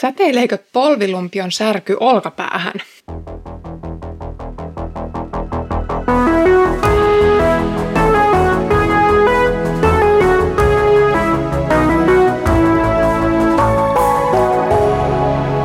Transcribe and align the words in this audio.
Säteileekö 0.00 0.58
polvilumpion 0.72 1.52
särky 1.52 1.96
olkapäähän? 2.00 2.72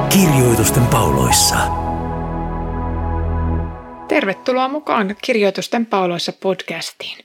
Kirjoitusten 0.09 0.85
pauloissa. 0.87 1.55
Tervetuloa 4.07 4.67
mukaan 4.67 5.15
Kirjoitusten 5.21 5.85
pauloissa 5.85 6.33
podcastiin. 6.33 7.17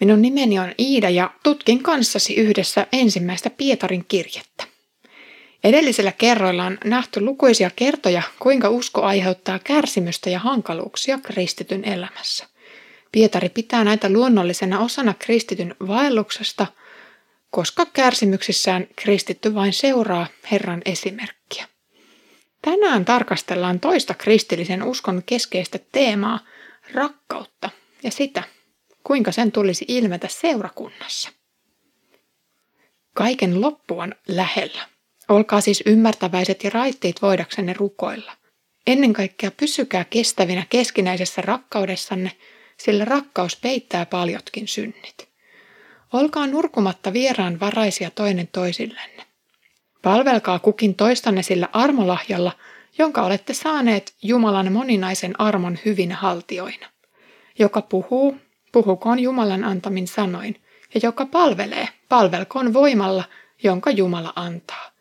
Minun 0.00 0.22
nimeni 0.22 0.58
on 0.58 0.72
Iida 0.78 1.10
ja 1.10 1.30
tutkin 1.42 1.82
kanssasi 1.82 2.34
yhdessä 2.34 2.86
ensimmäistä 2.92 3.50
Pietarin 3.50 4.04
kirjettä. 4.08 4.73
Edellisellä 5.64 6.12
kerroilla 6.12 6.64
on 6.64 6.78
nähty 6.84 7.20
lukuisia 7.20 7.70
kertoja, 7.76 8.22
kuinka 8.38 8.68
usko 8.68 9.02
aiheuttaa 9.02 9.58
kärsimystä 9.58 10.30
ja 10.30 10.38
hankaluuksia 10.38 11.18
kristityn 11.18 11.84
elämässä. 11.84 12.46
Pietari 13.12 13.48
pitää 13.48 13.84
näitä 13.84 14.10
luonnollisena 14.10 14.80
osana 14.80 15.14
kristityn 15.18 15.74
vaelluksesta, 15.86 16.66
koska 17.50 17.86
kärsimyksissään 17.86 18.86
kristitty 18.96 19.54
vain 19.54 19.72
seuraa 19.72 20.26
Herran 20.50 20.82
esimerkkiä. 20.84 21.68
Tänään 22.62 23.04
tarkastellaan 23.04 23.80
toista 23.80 24.14
kristillisen 24.14 24.82
uskon 24.82 25.22
keskeistä 25.26 25.78
teemaa, 25.92 26.40
rakkautta 26.94 27.70
ja 28.02 28.10
sitä, 28.10 28.42
kuinka 29.04 29.32
sen 29.32 29.52
tulisi 29.52 29.84
ilmetä 29.88 30.28
seurakunnassa. 30.28 31.30
Kaiken 33.14 33.60
loppu 33.60 33.98
on 33.98 34.14
lähellä. 34.28 34.93
Olkaa 35.28 35.60
siis 35.60 35.82
ymmärtäväiset 35.86 36.64
ja 36.64 36.70
raittiit 36.70 37.22
voidaksenne 37.22 37.72
rukoilla. 37.72 38.32
Ennen 38.86 39.12
kaikkea 39.12 39.50
pysykää 39.50 40.04
kestävinä 40.04 40.66
keskinäisessä 40.70 41.42
rakkaudessanne, 41.42 42.32
sillä 42.76 43.04
rakkaus 43.04 43.56
peittää 43.56 44.06
paljotkin 44.06 44.68
synnit. 44.68 45.28
Olkaa 46.12 46.46
nurkumatta 46.46 47.12
vieraan 47.12 47.60
varaisia 47.60 48.10
toinen 48.10 48.48
toisillenne. 48.52 49.26
Palvelkaa 50.02 50.58
kukin 50.58 50.94
toistanne 50.94 51.42
sillä 51.42 51.68
armolahjalla, 51.72 52.52
jonka 52.98 53.22
olette 53.22 53.54
saaneet 53.54 54.14
Jumalan 54.22 54.72
moninaisen 54.72 55.40
armon 55.40 55.78
hyvin 55.84 56.12
haltioina. 56.12 56.86
Joka 57.58 57.82
puhuu, 57.82 58.36
puhukoon 58.72 59.18
Jumalan 59.18 59.64
antamin 59.64 60.08
sanoin, 60.08 60.62
ja 60.94 61.00
joka 61.02 61.26
palvelee, 61.26 61.88
palvelkoon 62.08 62.72
voimalla, 62.72 63.24
jonka 63.62 63.90
Jumala 63.90 64.32
antaa 64.36 64.93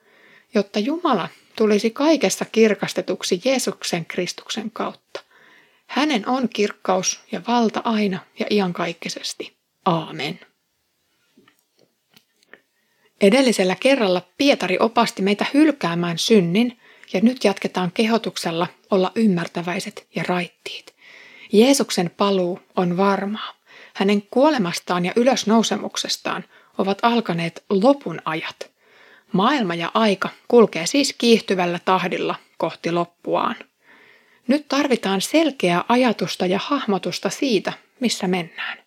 jotta 0.55 0.79
Jumala 0.79 1.29
tulisi 1.55 1.89
kaikessa 1.89 2.45
kirkastetuksi 2.45 3.41
Jeesuksen 3.45 4.05
Kristuksen 4.05 4.71
kautta. 4.71 5.23
Hänen 5.87 6.29
on 6.29 6.49
kirkkaus 6.49 7.19
ja 7.31 7.41
valta 7.47 7.81
aina 7.83 8.19
ja 8.39 8.45
iankaikkisesti. 8.49 9.57
Aamen. 9.85 10.39
Edellisellä 13.21 13.75
kerralla 13.79 14.21
Pietari 14.37 14.77
opasti 14.79 15.21
meitä 15.21 15.45
hylkäämään 15.53 16.17
synnin 16.17 16.79
ja 17.13 17.21
nyt 17.21 17.43
jatketaan 17.43 17.91
kehotuksella 17.91 18.67
olla 18.91 19.11
ymmärtäväiset 19.15 20.07
ja 20.15 20.23
raittiit. 20.27 20.93
Jeesuksen 21.51 22.09
paluu 22.17 22.59
on 22.75 22.97
varmaa. 22.97 23.53
Hänen 23.93 24.21
kuolemastaan 24.21 25.05
ja 25.05 25.13
ylösnousemuksestaan 25.15 26.43
ovat 26.77 26.99
alkaneet 27.01 27.63
lopun 27.69 28.21
ajat– 28.25 28.55
Maailma 29.33 29.75
ja 29.75 29.91
aika 29.93 30.29
kulkee 30.47 30.85
siis 30.85 31.15
kiihtyvällä 31.17 31.79
tahdilla 31.85 32.35
kohti 32.57 32.91
loppuaan. 32.91 33.55
Nyt 34.47 34.67
tarvitaan 34.67 35.21
selkeää 35.21 35.83
ajatusta 35.89 36.45
ja 36.45 36.59
hahmotusta 36.63 37.29
siitä, 37.29 37.73
missä 37.99 38.27
mennään. 38.27 38.77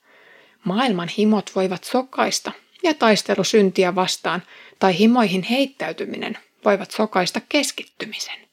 Maailman 0.65 1.09
himot 1.09 1.51
voivat 1.55 1.85
sokaista 1.85 2.53
ja 2.83 2.95
taistelu 2.95 3.45
syntiä 3.45 3.95
vastaan 3.95 4.43
tai 4.79 4.99
himoihin 4.99 5.43
heittäytyminen 5.43 6.39
voivat 6.65 6.91
sokaista 6.91 7.41
keskittymisen. 7.49 8.49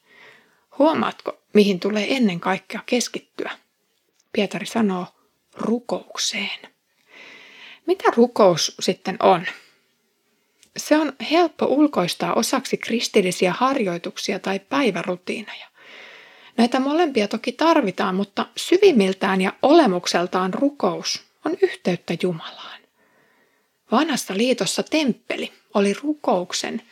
Huomaatko, 0.78 1.38
mihin 1.52 1.80
tulee 1.80 2.16
ennen 2.16 2.40
kaikkea 2.40 2.80
keskittyä? 2.86 3.50
Pietari 4.32 4.66
sanoo 4.66 5.06
rukoukseen. 5.54 6.58
Mitä 7.86 8.04
rukous 8.16 8.74
sitten 8.80 9.16
on? 9.20 9.46
Se 10.76 10.96
on 10.96 11.12
helppo 11.30 11.66
ulkoistaa 11.66 12.34
osaksi 12.34 12.76
kristillisiä 12.76 13.52
harjoituksia 13.52 14.38
tai 14.38 14.60
päivärutiineja. 14.60 15.66
Näitä 16.56 16.80
molempia 16.80 17.28
toki 17.28 17.52
tarvitaan, 17.52 18.14
mutta 18.14 18.46
syvimmiltään 18.56 19.40
ja 19.40 19.52
olemukseltaan 19.62 20.54
rukous 20.54 21.22
on 21.44 21.56
yhteyttä 21.62 22.14
Jumalaan. 22.22 22.80
Vanhassa 23.92 24.36
liitossa 24.36 24.82
temppeli 24.82 25.52
oli 25.74 25.94
rukouksen, 26.02 26.82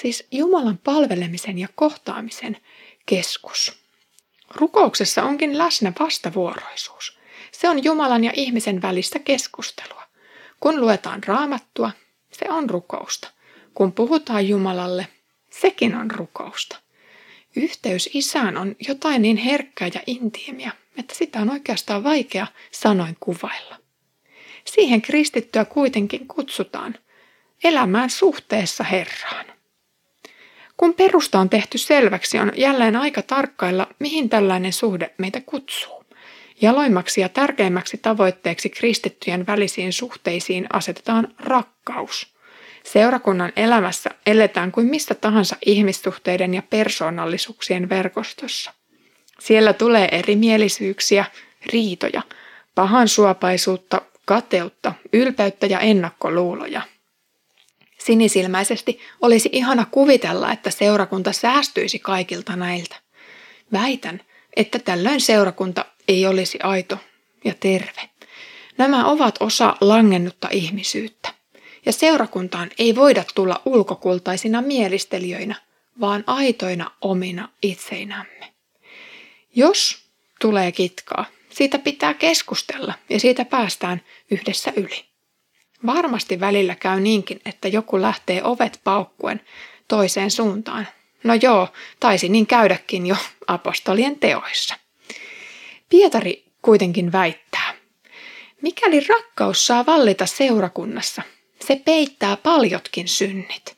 siis 0.00 0.26
Jumalan 0.30 0.78
palvelemisen 0.78 1.58
ja 1.58 1.68
kohtaamisen 1.74 2.56
keskus. 3.06 3.82
Rukouksessa 4.54 5.22
onkin 5.22 5.58
läsnä 5.58 5.92
vastavuoroisuus. 6.00 7.18
Se 7.52 7.68
on 7.68 7.84
Jumalan 7.84 8.24
ja 8.24 8.32
ihmisen 8.34 8.82
välistä 8.82 9.18
keskustelua. 9.18 10.02
Kun 10.60 10.80
luetaan 10.80 11.24
raamattua, 11.26 11.90
se 12.32 12.44
on 12.48 12.70
rukousta. 12.70 13.30
Kun 13.74 13.92
puhutaan 13.92 14.48
Jumalalle, 14.48 15.06
sekin 15.50 15.94
on 15.94 16.10
rukousta. 16.10 16.76
Yhteys 17.56 18.10
isään 18.14 18.56
on 18.56 18.76
jotain 18.88 19.22
niin 19.22 19.36
herkkää 19.36 19.88
ja 19.94 20.00
intiimiä, 20.06 20.72
että 20.98 21.14
sitä 21.14 21.38
on 21.40 21.50
oikeastaan 21.50 22.04
vaikea 22.04 22.46
sanoin 22.70 23.16
kuvailla. 23.20 23.76
Siihen 24.64 25.02
kristittyä 25.02 25.64
kuitenkin 25.64 26.28
kutsutaan 26.28 26.94
elämään 27.64 28.10
suhteessa 28.10 28.84
Herraan. 28.84 29.46
Kun 30.76 30.94
perusta 30.94 31.40
on 31.40 31.50
tehty 31.50 31.78
selväksi, 31.78 32.38
on 32.38 32.52
jälleen 32.56 32.96
aika 32.96 33.22
tarkkailla, 33.22 33.86
mihin 33.98 34.28
tällainen 34.28 34.72
suhde 34.72 35.14
meitä 35.18 35.40
kutsuu. 35.40 36.04
Jaloimmaksi 36.60 37.20
ja 37.20 37.28
tärkeimmäksi 37.28 37.98
tavoitteeksi 37.98 38.70
kristittyjen 38.70 39.46
välisiin 39.46 39.92
suhteisiin 39.92 40.66
asetetaan 40.72 41.34
rakkaus. 41.38 41.71
Seurakunnan 42.84 43.52
elämässä 43.56 44.10
eletään 44.26 44.72
kuin 44.72 44.86
mistä 44.86 45.14
tahansa 45.14 45.56
ihmissuhteiden 45.66 46.54
ja 46.54 46.62
persoonallisuuksien 46.62 47.88
verkostossa. 47.88 48.72
Siellä 49.40 49.72
tulee 49.72 50.08
erimielisyyksiä, 50.12 51.24
riitoja, 51.72 52.22
pahan 52.74 53.08
suopaisuutta, 53.08 54.02
kateutta, 54.24 54.94
ylpeyttä 55.12 55.66
ja 55.66 55.80
ennakkoluuloja. 55.80 56.82
Sinisilmäisesti 57.98 59.00
olisi 59.22 59.48
ihana 59.52 59.86
kuvitella, 59.90 60.52
että 60.52 60.70
seurakunta 60.70 61.32
säästyisi 61.32 61.98
kaikilta 61.98 62.56
näiltä. 62.56 62.96
Väitän, 63.72 64.20
että 64.56 64.78
tällöin 64.78 65.20
seurakunta 65.20 65.84
ei 66.08 66.26
olisi 66.26 66.58
aito 66.62 66.98
ja 67.44 67.54
terve. 67.60 68.10
Nämä 68.78 69.06
ovat 69.06 69.34
osa 69.40 69.76
langennutta 69.80 70.48
ihmisyyttä 70.50 71.41
ja 71.86 71.92
seurakuntaan 71.92 72.70
ei 72.78 72.94
voida 72.94 73.24
tulla 73.34 73.62
ulkokultaisina 73.64 74.62
mielistelijöinä, 74.62 75.54
vaan 76.00 76.24
aitoina 76.26 76.90
omina 77.00 77.48
itseinämme. 77.62 78.52
Jos 79.54 79.98
tulee 80.40 80.72
kitkaa, 80.72 81.24
siitä 81.50 81.78
pitää 81.78 82.14
keskustella 82.14 82.94
ja 83.08 83.20
siitä 83.20 83.44
päästään 83.44 84.02
yhdessä 84.30 84.72
yli. 84.76 85.04
Varmasti 85.86 86.40
välillä 86.40 86.74
käy 86.74 87.00
niinkin, 87.00 87.40
että 87.44 87.68
joku 87.68 88.02
lähtee 88.02 88.44
ovet 88.44 88.80
paukkuen 88.84 89.40
toiseen 89.88 90.30
suuntaan. 90.30 90.88
No 91.24 91.34
joo, 91.34 91.68
taisi 92.00 92.28
niin 92.28 92.46
käydäkin 92.46 93.06
jo 93.06 93.16
apostolien 93.46 94.18
teoissa. 94.18 94.74
Pietari 95.88 96.44
kuitenkin 96.62 97.12
väittää, 97.12 97.74
mikäli 98.62 99.00
rakkaus 99.00 99.66
saa 99.66 99.86
vallita 99.86 100.26
seurakunnassa, 100.26 101.22
se 101.62 101.76
peittää 101.84 102.36
paljotkin 102.36 103.08
synnit. 103.08 103.76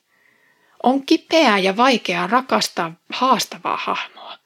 On 0.82 1.06
kipeää 1.06 1.58
ja 1.58 1.76
vaikeaa 1.76 2.26
rakastaa 2.26 2.92
haastavaa 3.12 3.76
hahmoa. 3.76 4.38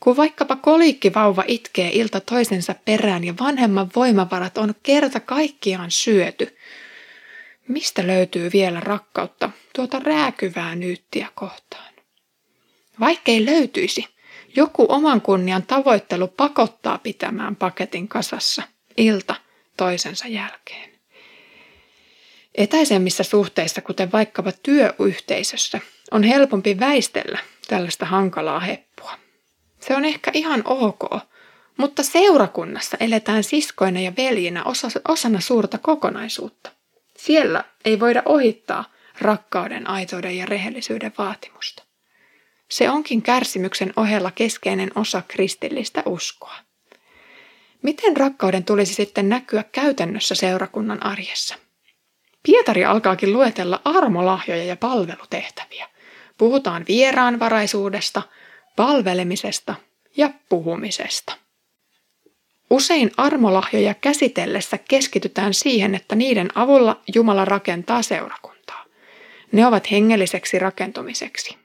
Kun 0.00 0.16
vaikkapa 0.16 0.56
koliikkivauva 0.56 1.44
itkee 1.46 1.90
ilta 1.92 2.20
toisensa 2.20 2.74
perään 2.84 3.24
ja 3.24 3.34
vanhemman 3.40 3.90
voimavarat 3.96 4.58
on 4.58 4.74
kerta 4.82 5.20
kaikkiaan 5.20 5.90
syöty, 5.90 6.56
mistä 7.68 8.06
löytyy 8.06 8.50
vielä 8.52 8.80
rakkautta 8.80 9.50
tuota 9.74 9.98
rääkyvää 9.98 10.74
nyyttiä 10.74 11.28
kohtaan? 11.34 11.94
Vaikkei 13.00 13.46
löytyisi, 13.46 14.04
joku 14.56 14.86
oman 14.88 15.20
kunnian 15.20 15.62
tavoittelu 15.62 16.28
pakottaa 16.28 16.98
pitämään 16.98 17.56
paketin 17.56 18.08
kasassa 18.08 18.62
ilta 18.96 19.34
toisensa 19.76 20.28
jälkeen. 20.28 20.95
Etäisemmissä 22.56 23.22
suhteissa, 23.22 23.80
kuten 23.80 24.12
vaikkapa 24.12 24.52
työyhteisössä, 24.62 25.80
on 26.10 26.22
helpompi 26.22 26.80
väistellä 26.80 27.38
tällaista 27.68 28.06
hankalaa 28.06 28.60
heppua. 28.60 29.18
Se 29.80 29.96
on 29.96 30.04
ehkä 30.04 30.30
ihan 30.34 30.62
ok, 30.64 31.00
mutta 31.76 32.02
seurakunnassa 32.02 32.96
eletään 33.00 33.44
siskoina 33.44 34.00
ja 34.00 34.12
veljinä 34.16 34.64
osana 35.08 35.40
suurta 35.40 35.78
kokonaisuutta. 35.78 36.70
Siellä 37.16 37.64
ei 37.84 38.00
voida 38.00 38.22
ohittaa 38.24 38.84
rakkauden, 39.20 39.90
aitouden 39.90 40.36
ja 40.36 40.46
rehellisyyden 40.46 41.12
vaatimusta. 41.18 41.82
Se 42.68 42.90
onkin 42.90 43.22
kärsimyksen 43.22 43.92
ohella 43.96 44.30
keskeinen 44.30 44.90
osa 44.94 45.22
kristillistä 45.28 46.02
uskoa. 46.06 46.54
Miten 47.82 48.16
rakkauden 48.16 48.64
tulisi 48.64 48.94
sitten 48.94 49.28
näkyä 49.28 49.64
käytännössä 49.72 50.34
seurakunnan 50.34 51.06
arjessa? 51.06 51.56
Pietari 52.46 52.84
alkaakin 52.84 53.32
luetella 53.32 53.80
armolahjoja 53.84 54.64
ja 54.64 54.76
palvelutehtäviä. 54.76 55.88
Puhutaan 56.38 56.84
vieraanvaraisuudesta, 56.88 58.22
palvelemisesta 58.76 59.74
ja 60.16 60.30
puhumisesta. 60.48 61.36
Usein 62.70 63.10
armolahjoja 63.16 63.94
käsitellessä 63.94 64.78
keskitytään 64.78 65.54
siihen, 65.54 65.94
että 65.94 66.14
niiden 66.14 66.48
avulla 66.54 67.00
Jumala 67.14 67.44
rakentaa 67.44 68.02
seurakuntaa. 68.02 68.84
Ne 69.52 69.66
ovat 69.66 69.90
hengelliseksi 69.90 70.58
rakentumiseksi. 70.58 71.56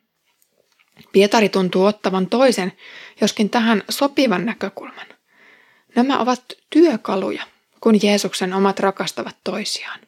Pietari 1.12 1.50
tuntuu 1.50 1.86
ottavan 1.86 2.28
toisen, 2.28 2.74
joskin 3.22 3.50
tähän 3.50 3.84
sopivan 3.90 4.46
näkökulman. 4.46 5.08
Nämä 5.96 6.20
ovat 6.20 6.44
työkaluja, 6.70 7.44
kun 7.82 8.00
Jeesuksen 8.04 8.54
omat 8.54 8.80
rakastavat 8.80 9.36
toisiaan. 9.44 10.00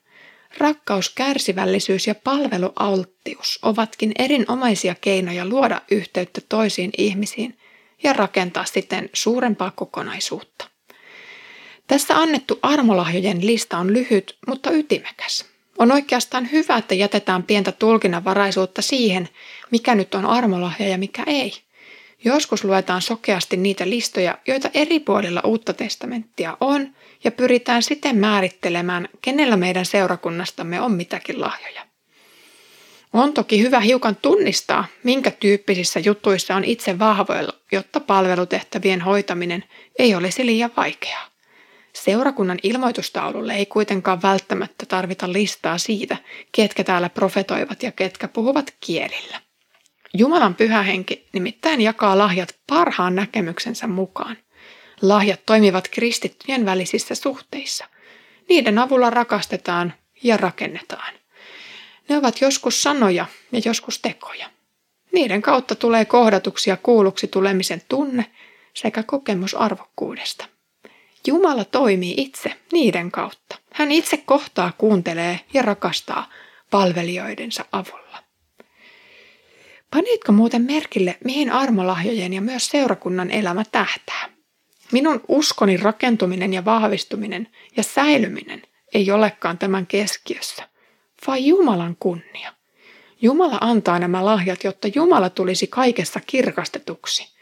Rakkaus, 0.58 1.10
kärsivällisyys 1.10 2.08
ja 2.08 2.16
palvelualttius 2.16 3.60
ovatkin 3.62 4.12
erinomaisia 4.20 4.96
keinoja 5.02 5.46
luoda 5.46 5.82
yhteyttä 5.92 6.42
toisiin 6.50 6.92
ihmisiin 6.98 7.58
ja 8.04 8.14
rakentaa 8.14 8.66
siten 8.66 9.10
suurempaa 9.14 9.72
kokonaisuutta. 9.72 10.68
Tässä 11.88 12.18
annettu 12.18 12.60
armolahjojen 12.62 13.48
lista 13.48 13.78
on 13.78 13.94
lyhyt, 13.94 14.38
mutta 14.48 14.72
ytimekäs. 14.72 15.46
On 15.78 15.92
oikeastaan 15.92 16.52
hyvä, 16.52 16.78
että 16.78 16.96
jätetään 16.96 17.44
pientä 17.44 17.72
tulkinnanvaraisuutta 17.72 18.82
siihen, 18.82 19.30
mikä 19.72 19.96
nyt 19.96 20.16
on 20.16 20.26
armolahja 20.26 20.88
ja 20.88 20.98
mikä 20.98 21.24
ei. 21.28 21.54
Joskus 22.26 22.64
luetaan 22.64 23.02
sokeasti 23.02 23.58
niitä 23.58 23.90
listoja, 23.90 24.38
joita 24.48 24.70
eri 24.74 25.00
puolilla 25.00 25.42
uutta 25.46 25.74
testamenttia 25.74 26.58
on, 26.62 26.96
ja 27.24 27.32
pyritään 27.32 27.84
siten 27.84 28.18
määrittelemään, 28.18 29.10
kenellä 29.22 29.58
meidän 29.58 29.86
seurakunnastamme 29.86 30.82
on 30.82 30.92
mitäkin 30.92 31.42
lahjoja. 31.42 31.82
On 33.14 33.34
toki 33.34 33.62
hyvä 33.62 33.80
hiukan 33.80 34.16
tunnistaa, 34.16 34.86
minkä 35.04 35.32
tyyppisissä 35.32 36.00
jutuissa 36.00 36.56
on 36.56 36.64
itse 36.64 37.00
vahvoilla, 37.00 37.54
jotta 37.72 38.00
palvelutehtävien 38.00 39.02
hoitaminen 39.02 39.64
ei 40.00 40.16
olisi 40.16 40.46
liian 40.46 40.72
vaikeaa. 40.78 41.28
Seurakunnan 41.94 42.60
ilmoitustaululle 42.64 43.54
ei 43.54 43.66
kuitenkaan 43.66 44.22
välttämättä 44.22 44.86
tarvita 44.86 45.34
listaa 45.34 45.78
siitä, 45.78 46.18
ketkä 46.52 46.84
täällä 46.84 47.10
profetoivat 47.10 47.84
ja 47.84 47.92
ketkä 47.92 48.28
puhuvat 48.28 48.74
kielillä. 48.80 49.53
Jumalan 50.18 50.56
pyhä 50.56 50.84
henki 50.84 51.28
nimittäin 51.34 51.82
jakaa 51.82 52.18
lahjat 52.18 52.56
parhaan 52.68 53.16
näkemyksensä 53.16 53.88
mukaan. 53.88 54.38
Lahjat 55.02 55.40
toimivat 55.46 55.88
kristittyjen 55.88 56.66
välisissä 56.66 57.16
suhteissa. 57.16 57.86
Niiden 58.50 58.80
avulla 58.80 59.10
rakastetaan 59.10 59.94
ja 60.24 60.38
rakennetaan. 60.38 61.14
Ne 62.10 62.18
ovat 62.18 62.42
joskus 62.42 62.84
sanoja 62.84 63.26
ja 63.52 63.62
joskus 63.66 64.00
tekoja. 64.00 64.50
Niiden 65.12 65.42
kautta 65.42 65.76
tulee 65.76 66.06
kohdatuksi 66.06 66.70
ja 66.70 66.78
kuulluksi 66.78 67.28
tulemisen 67.28 67.82
tunne 67.90 68.26
sekä 68.74 69.04
kokemus 69.04 69.56
arvokkuudesta. 69.56 70.46
Jumala 71.28 71.66
toimii 71.66 72.14
itse 72.18 72.56
niiden 72.72 73.12
kautta. 73.12 73.58
Hän 73.74 73.92
itse 73.92 74.18
kohtaa, 74.18 74.72
kuuntelee 74.78 75.40
ja 75.54 75.62
rakastaa 75.62 76.30
palvelijoidensa 76.72 77.66
avulla. 77.72 78.03
Panitko 79.94 80.32
muuten 80.32 80.62
merkille, 80.62 81.18
mihin 81.24 81.52
armolahjojen 81.52 82.34
ja 82.34 82.42
myös 82.42 82.68
seurakunnan 82.68 83.32
elämä 83.32 83.64
tähtää? 83.72 84.30
Minun 84.92 85.22
uskoni 85.28 85.78
rakentuminen 85.78 86.54
ja 86.54 86.66
vahvistuminen 86.66 87.48
ja 87.78 87.84
säilyminen 87.84 88.62
ei 88.94 89.12
olekaan 89.12 89.58
tämän 89.58 89.88
keskiössä, 89.88 90.70
vaan 91.28 91.46
Jumalan 91.46 91.96
kunnia. 92.00 92.54
Jumala 93.22 93.58
antaa 93.62 94.00
nämä 94.00 94.26
lahjat, 94.26 94.64
jotta 94.64 94.88
Jumala 94.96 95.30
tulisi 95.30 95.68
kaikessa 95.68 96.20
kirkastetuksi. 96.28 97.34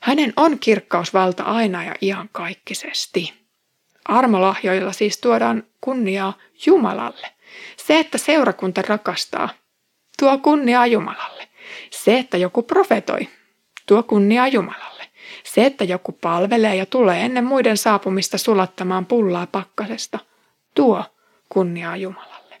Hänen 0.00 0.32
on 0.36 0.58
kirkkausvalta 0.58 1.42
aina 1.42 1.84
ja 1.84 1.94
iankaikkisesti. 2.02 3.32
Armolahjoilla 4.04 4.92
siis 4.92 5.18
tuodaan 5.18 5.64
kunniaa 5.80 6.38
Jumalalle. 6.66 7.26
Se, 7.76 7.98
että 7.98 8.18
seurakunta 8.18 8.82
rakastaa, 8.82 9.48
tuo 10.18 10.38
kunniaa 10.38 10.86
Jumalalle. 10.86 11.53
Se, 11.90 12.18
että 12.18 12.36
joku 12.36 12.62
profetoi, 12.62 13.28
tuo 13.86 14.02
kunniaa 14.02 14.48
Jumalalle. 14.48 15.04
Se, 15.44 15.66
että 15.66 15.84
joku 15.84 16.12
palvelee 16.12 16.76
ja 16.76 16.86
tulee 16.86 17.24
ennen 17.24 17.44
muiden 17.44 17.76
saapumista 17.76 18.38
sulattamaan 18.38 19.06
pullaa 19.06 19.46
pakkasesta, 19.46 20.18
tuo 20.74 21.04
kunniaa 21.48 21.96
Jumalalle. 21.96 22.60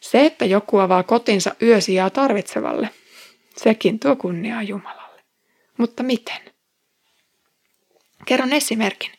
Se, 0.00 0.26
että 0.26 0.44
joku 0.44 0.78
avaa 0.78 1.02
kotinsa 1.02 1.54
yösijaa 1.62 2.10
tarvitsevalle, 2.10 2.90
sekin 3.56 3.98
tuo 3.98 4.16
kunniaa 4.16 4.62
Jumalalle. 4.62 5.22
Mutta 5.78 6.02
miten? 6.02 6.40
Kerron 8.26 8.52
esimerkin. 8.52 9.12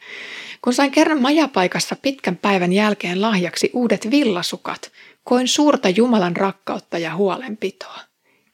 Kun 0.61 0.73
sain 0.73 0.91
kerran 0.91 1.21
majapaikassa 1.21 1.95
pitkän 2.01 2.37
päivän 2.37 2.73
jälkeen 2.73 3.21
lahjaksi 3.21 3.69
uudet 3.73 4.11
villasukat, 4.11 4.91
koin 5.23 5.47
suurta 5.47 5.89
Jumalan 5.89 6.37
rakkautta 6.37 6.97
ja 6.97 7.15
huolenpitoa. 7.15 8.08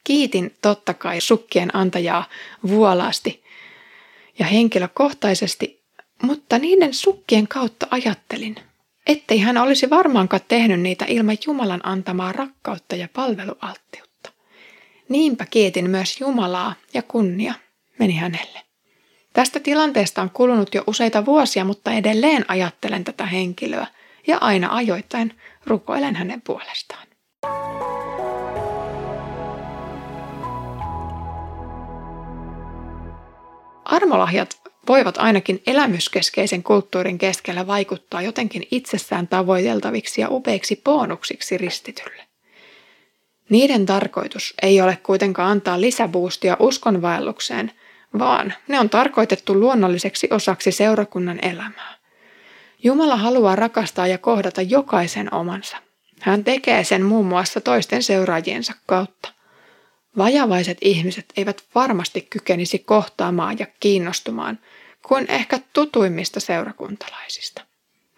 Kiitin 0.06 0.56
totta 0.62 0.94
kai 0.94 1.20
sukkien 1.20 1.76
antajaa 1.76 2.24
vuolaasti 2.68 3.44
ja 4.38 4.46
henkilökohtaisesti, 4.46 5.84
mutta 6.22 6.58
niiden 6.58 6.94
sukkien 6.94 7.48
kautta 7.48 7.86
ajattelin, 7.90 8.56
ettei 9.06 9.38
hän 9.38 9.58
olisi 9.58 9.90
varmaankaan 9.90 10.42
tehnyt 10.48 10.80
niitä 10.80 11.04
ilman 11.08 11.36
Jumalan 11.46 11.80
antamaa 11.82 12.32
rakkautta 12.32 12.96
ja 12.96 13.08
palvelualttiutta. 13.12 14.32
Niinpä 15.08 15.46
kiitin 15.46 15.90
myös 15.90 16.20
Jumalaa 16.20 16.74
ja 16.94 17.02
kunnia 17.02 17.54
meni 17.98 18.16
hänelle. 18.16 18.62
Tästä 19.32 19.60
tilanteesta 19.60 20.22
on 20.22 20.30
kulunut 20.30 20.74
jo 20.74 20.84
useita 20.86 21.26
vuosia, 21.26 21.64
mutta 21.64 21.92
edelleen 21.92 22.44
ajattelen 22.48 23.04
tätä 23.04 23.26
henkilöä 23.26 23.86
ja 24.26 24.38
aina 24.40 24.74
ajoittain 24.74 25.38
rukoilen 25.64 26.16
hänen 26.16 26.42
puolestaan. 26.42 27.05
Armolahjat 33.96 34.60
voivat 34.88 35.18
ainakin 35.18 35.62
elämyskeskeisen 35.66 36.62
kulttuurin 36.62 37.18
keskellä 37.18 37.66
vaikuttaa 37.66 38.22
jotenkin 38.22 38.66
itsessään 38.70 39.28
tavoiteltaviksi 39.28 40.20
ja 40.20 40.28
upeiksi 40.30 40.80
bonuksiksi 40.84 41.58
ristitylle. 41.58 42.22
Niiden 43.48 43.86
tarkoitus 43.86 44.54
ei 44.62 44.80
ole 44.80 44.98
kuitenkaan 45.02 45.50
antaa 45.50 45.80
lisäboostia 45.80 46.56
uskonvaellukseen– 46.60 47.72
vaan 48.18 48.54
ne 48.68 48.80
on 48.80 48.90
tarkoitettu 48.90 49.60
luonnolliseksi 49.60 50.28
osaksi 50.30 50.72
seurakunnan 50.72 51.38
elämää. 51.44 51.96
Jumala 52.82 53.16
haluaa 53.16 53.56
rakastaa 53.56 54.06
ja 54.06 54.18
kohdata 54.18 54.62
jokaisen 54.62 55.34
omansa. 55.34 55.76
Hän 56.20 56.44
tekee 56.44 56.84
sen 56.84 57.02
muun 57.02 57.26
muassa 57.26 57.60
toisten 57.60 58.02
seuraajiensa 58.02 58.72
kautta. 58.86 59.28
Vajavaiset 60.18 60.78
ihmiset 60.80 61.24
eivät 61.36 61.62
varmasti 61.74 62.20
kykenisi 62.30 62.78
kohtaamaan 62.78 63.58
ja 63.58 63.66
kiinnostumaan 63.80 64.58
kuin 65.08 65.26
ehkä 65.28 65.60
tutuimmista 65.72 66.40
seurakuntalaisista. 66.40 67.62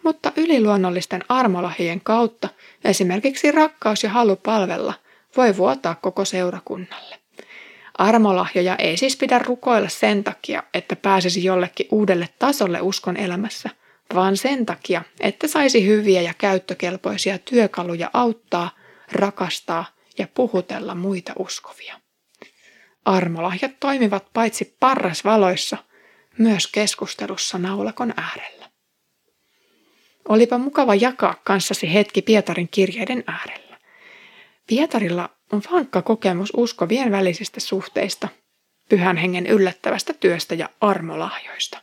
Mutta 0.03 0.31
yliluonnollisten 0.35 1.23
armolahien 1.29 2.01
kautta 2.01 2.49
esimerkiksi 2.83 3.51
rakkaus 3.51 4.03
ja 4.03 4.09
halu 4.09 4.35
palvella 4.35 4.93
voi 5.37 5.57
vuotaa 5.57 5.95
koko 5.95 6.25
seurakunnalle. 6.25 7.19
Armolahjoja 7.97 8.75
ei 8.75 8.97
siis 8.97 9.17
pidä 9.17 9.39
rukoilla 9.39 9.89
sen 9.89 10.23
takia, 10.23 10.63
että 10.73 10.95
pääsisi 10.95 11.43
jollekin 11.43 11.87
uudelle 11.91 12.29
tasolle 12.39 12.81
uskon 12.81 13.17
elämässä, 13.17 13.69
vaan 14.15 14.37
sen 14.37 14.65
takia, 14.65 15.01
että 15.19 15.47
saisi 15.47 15.87
hyviä 15.87 16.21
ja 16.21 16.33
käyttökelpoisia 16.37 17.37
työkaluja 17.37 18.09
auttaa, 18.13 18.71
rakastaa 19.11 19.85
ja 20.17 20.27
puhutella 20.33 20.95
muita 20.95 21.33
uskovia. 21.39 21.99
Armolahjat 23.05 23.71
toimivat 23.79 24.33
paitsi 24.33 24.75
parrasvaloissa, 24.79 25.77
myös 26.37 26.67
keskustelussa 26.67 27.57
naulakon 27.57 28.13
äärellä. 28.17 28.69
Olipa 30.29 30.57
mukava 30.57 30.95
jakaa 30.95 31.35
kanssasi 31.43 31.93
hetki 31.93 32.21
Pietarin 32.21 32.69
kirjeiden 32.71 33.23
äärellä. 33.27 33.77
Pietarilla 34.67 35.29
on 35.51 35.61
vankka 35.71 36.01
kokemus 36.01 36.49
uskovien 36.57 37.11
välisistä 37.11 37.59
suhteista. 37.59 38.27
pyhän 38.89 39.17
hengen 39.17 39.47
yllättävästä 39.47 40.13
työstä 40.13 40.55
ja 40.55 40.69
armolahjoista. 40.81 41.81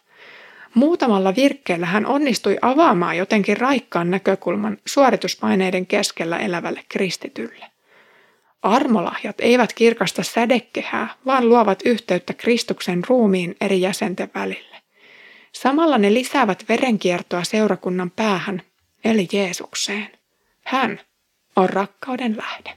Muutamalla 0.75 1.37
virkkeellä 1.37 1.87
hän 1.87 2.07
onnistui 2.07 2.59
avaamaan 2.63 3.17
jotenkin 3.17 3.57
raikkaan 3.57 4.11
näkökulman 4.11 4.79
suorituspaineiden 4.87 5.87
keskellä 5.87 6.39
elävälle 6.39 6.85
kristitylle. 6.89 7.67
Armolahjat 8.67 9.37
eivät 9.41 9.73
kirkasta 9.73 10.23
sädekehää, 10.23 11.15
vaan 11.27 11.49
luovat 11.49 11.83
yhteyttä 11.85 12.35
Kristuksen 12.35 13.03
ruumiin 13.09 13.57
eri 13.61 13.81
jäsenten 13.81 14.31
välille. 14.35 14.77
Samalla 15.53 15.99
ne 15.99 16.15
lisäävät 16.15 16.65
verenkiertoa 16.69 17.45
seurakunnan 17.45 18.11
päähän, 18.11 18.63
eli 19.05 19.29
Jeesukseen. 19.33 20.09
Hän 20.65 21.01
on 21.57 21.71
rakkauden 21.71 22.37
lähde. 22.37 22.71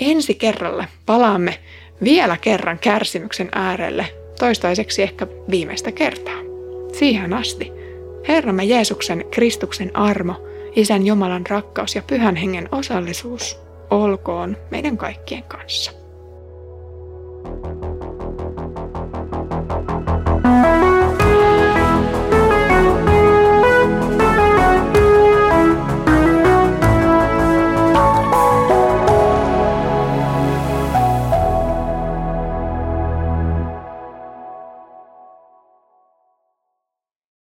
Ensi 0.00 0.34
kerralla 0.34 0.84
palaamme 1.06 1.58
vielä 2.04 2.36
kerran 2.36 2.78
kärsimyksen 2.78 3.48
äärelle, 3.54 4.06
toistaiseksi 4.38 5.02
ehkä 5.02 5.26
viimeistä 5.50 5.92
kertaa. 5.92 6.40
Siihen 6.98 7.32
asti 7.32 7.72
Herramme 8.28 8.64
Jeesuksen 8.64 9.24
Kristuksen 9.30 9.96
armo, 9.96 10.46
Isän 10.76 11.06
Jumalan 11.06 11.46
rakkaus 11.46 11.94
ja 11.94 12.02
Pyhän 12.06 12.36
Hengen 12.36 12.68
osallisuus 12.72 13.65
olkoon 13.90 14.56
meidän 14.70 14.96
kaikkien 14.96 15.42
kanssa. 15.42 15.92
thank 17.46 17.84
you 17.84 17.95